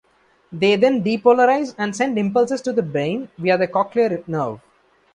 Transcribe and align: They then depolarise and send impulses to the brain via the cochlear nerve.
They 0.51 0.77
then 0.77 1.03
depolarise 1.03 1.75
and 1.77 1.95
send 1.95 2.17
impulses 2.17 2.59
to 2.63 2.73
the 2.73 2.81
brain 2.81 3.29
via 3.37 3.55
the 3.55 3.67
cochlear 3.67 4.23
nerve. 4.27 4.59